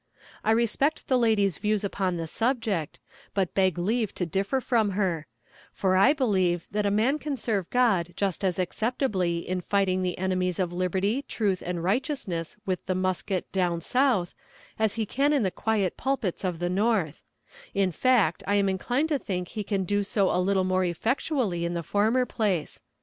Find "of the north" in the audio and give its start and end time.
16.43-17.21